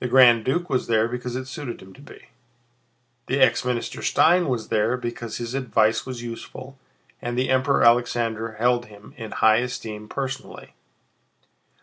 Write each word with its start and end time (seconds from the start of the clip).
The 0.00 0.06
Grand 0.06 0.44
Duke 0.44 0.68
was 0.68 0.86
there 0.86 1.08
because 1.08 1.34
it 1.34 1.46
suited 1.46 1.80
him 1.80 1.94
to 1.94 2.02
be. 2.02 2.28
The 3.24 3.40
ex 3.40 3.64
Minister 3.64 4.02
Stein 4.02 4.50
was 4.50 4.68
there 4.68 4.98
because 4.98 5.38
his 5.38 5.54
advice 5.54 6.04
was 6.04 6.20
useful 6.22 6.78
and 7.22 7.38
the 7.38 7.48
Emperor 7.48 7.82
Alexander 7.82 8.56
held 8.58 8.84
him 8.92 9.14
in 9.16 9.30
high 9.30 9.60
esteem 9.60 10.10
personally. 10.10 10.74